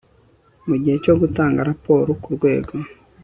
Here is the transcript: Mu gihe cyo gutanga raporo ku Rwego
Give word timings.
Mu 0.67 0.75
gihe 0.81 0.97
cyo 1.03 1.13
gutanga 1.21 1.67
raporo 1.69 2.09
ku 2.21 2.29
Rwego 2.35 2.73